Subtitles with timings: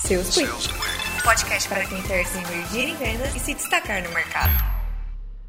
[0.00, 0.50] Seus Quick.
[1.24, 4.67] Podcast para quem quer se emergir em vendas e se destacar no mercado.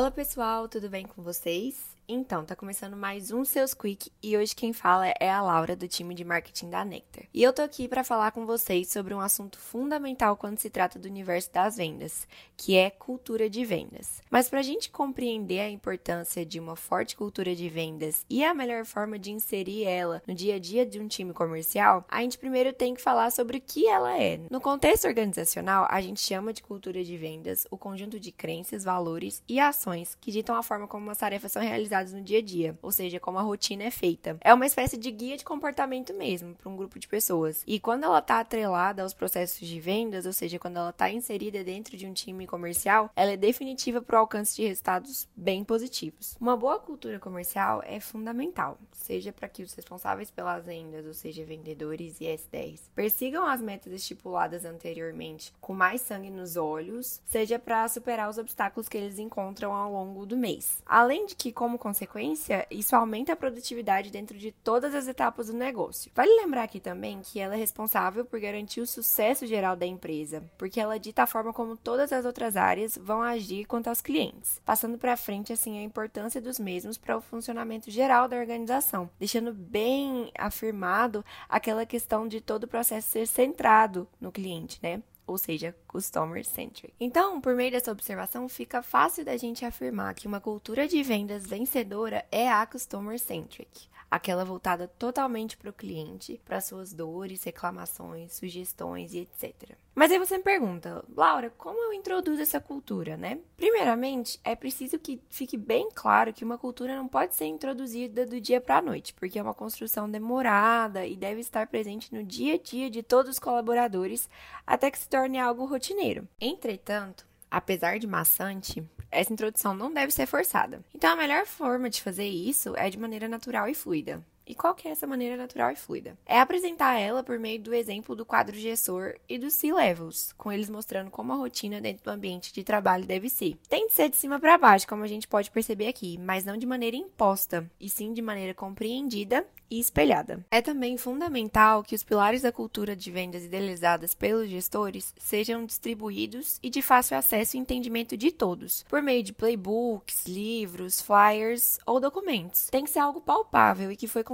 [0.00, 1.94] Olá pessoal, tudo bem com vocês?
[2.12, 5.86] Então, tá começando mais um Seus Quick e hoje quem fala é a Laura do
[5.86, 7.22] time de marketing da Nectar.
[7.32, 10.98] E eu tô aqui para falar com vocês sobre um assunto fundamental quando se trata
[10.98, 12.26] do universo das vendas,
[12.56, 14.20] que é cultura de vendas.
[14.28, 18.52] Mas para a gente compreender a importância de uma forte cultura de vendas e a
[18.52, 22.38] melhor forma de inserir ela no dia a dia de um time comercial, a gente
[22.38, 24.40] primeiro tem que falar sobre o que ela é.
[24.50, 29.44] No contexto organizacional, a gente chama de cultura de vendas o conjunto de crenças, valores
[29.48, 29.89] e ações
[30.20, 33.20] que ditam a forma como as tarefas são realizadas no dia a dia, ou seja,
[33.20, 34.38] como a rotina é feita.
[34.40, 37.62] É uma espécie de guia de comportamento mesmo para um grupo de pessoas.
[37.66, 41.64] E quando ela está atrelada aos processos de vendas, ou seja, quando ela está inserida
[41.64, 46.36] dentro de um time comercial, ela é definitiva para o alcance de resultados bem positivos.
[46.40, 51.44] Uma boa cultura comercial é fundamental, seja para que os responsáveis pelas vendas, ou seja,
[51.44, 57.88] vendedores e S10, persigam as metas estipuladas anteriormente com mais sangue nos olhos, seja para
[57.88, 60.82] superar os obstáculos que eles encontram ao longo do mês.
[60.86, 65.54] Além de que, como consequência, isso aumenta a produtividade dentro de todas as etapas do
[65.54, 66.10] negócio.
[66.14, 70.42] Vale lembrar aqui também que ela é responsável por garantir o sucesso geral da empresa,
[70.56, 74.60] porque ela dita a forma como todas as outras áreas vão agir quanto aos clientes,
[74.64, 79.52] passando para frente assim a importância dos mesmos para o funcionamento geral da organização, deixando
[79.52, 85.02] bem afirmado aquela questão de todo o processo ser centrado no cliente, né?
[85.30, 86.92] Ou seja, customer centric.
[86.98, 91.46] Então, por meio dessa observação, fica fácil da gente afirmar que uma cultura de vendas
[91.46, 98.34] vencedora é a customer centric aquela voltada totalmente para o cliente, para suas dores, reclamações,
[98.34, 99.76] sugestões e etc.
[99.94, 103.38] Mas aí você me pergunta, Laura, como eu introduzo essa cultura, né?
[103.56, 108.40] Primeiramente, é preciso que fique bem claro que uma cultura não pode ser introduzida do
[108.40, 112.54] dia para a noite, porque é uma construção demorada e deve estar presente no dia
[112.54, 114.28] a dia de todos os colaboradores
[114.66, 116.26] até que se torne algo rotineiro.
[116.40, 120.82] Entretanto, apesar de maçante, essa introdução não deve ser forçada.
[120.94, 124.22] Então, a melhor forma de fazer isso é de maneira natural e fluida.
[124.50, 126.18] E qual que é essa maneira natural e fluida?
[126.26, 130.68] É apresentar ela por meio do exemplo do quadro gestor e dos C-levels, com eles
[130.68, 133.56] mostrando como a rotina dentro do ambiente de trabalho deve ser.
[133.68, 136.56] Tem de ser de cima para baixo, como a gente pode perceber aqui, mas não
[136.56, 140.44] de maneira imposta, e sim de maneira compreendida e espelhada.
[140.50, 146.58] É também fundamental que os pilares da cultura de vendas idealizadas pelos gestores sejam distribuídos
[146.60, 152.00] e de fácil acesso e entendimento de todos, por meio de playbooks, livros, flyers ou
[152.00, 152.66] documentos.
[152.68, 154.24] Tem que ser algo palpável e que foi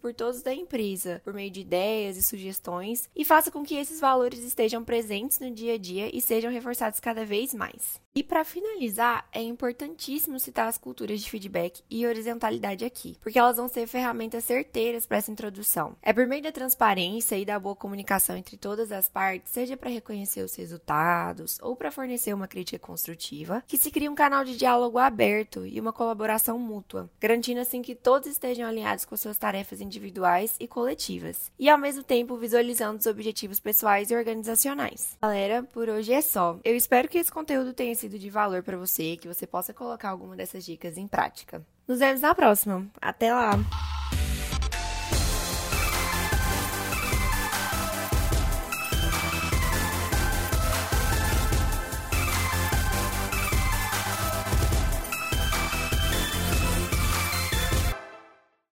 [0.00, 4.00] por todos da empresa, por meio de ideias e sugestões, e faça com que esses
[4.00, 8.02] valores estejam presentes no dia a dia e sejam reforçados cada vez mais.
[8.16, 13.56] E para finalizar, é importantíssimo citar as culturas de feedback e horizontalidade aqui, porque elas
[13.56, 15.96] vão ser ferramentas certeiras para essa introdução.
[16.00, 19.90] É por meio da transparência e da boa comunicação entre todas as partes, seja para
[19.90, 24.56] reconhecer os resultados ou para fornecer uma crítica construtiva, que se cria um canal de
[24.56, 29.78] diálogo aberto e uma colaboração mútua, garantindo assim que todos estejam alinhados com suas tarefas
[29.78, 35.18] individuais e coletivas, e ao mesmo tempo visualizando os objetivos pessoais e organizacionais.
[35.20, 36.58] Galera, por hoje é só.
[36.64, 40.08] Eu espero que esse conteúdo tenha sido de valor para você, que você possa colocar
[40.08, 41.62] alguma dessas dicas em prática.
[41.86, 42.86] Nos vemos na próxima.
[43.02, 43.93] Até lá!